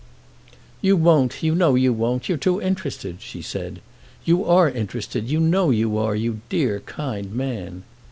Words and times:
"You 0.81 0.97
won't, 0.97 1.43
you 1.43 1.53
know 1.53 1.75
you 1.75 1.93
won't—you're 1.93 2.39
too 2.39 2.59
interested," 2.59 3.21
she 3.21 3.43
said. 3.43 3.81
"You 4.25 4.43
are 4.43 4.67
interested, 4.67 5.29
you 5.29 5.39
know 5.39 5.69
you 5.69 5.95
are, 5.95 6.15
you 6.15 6.41
dear 6.49 6.79
kind 6.79 7.31
man!" 7.31 7.83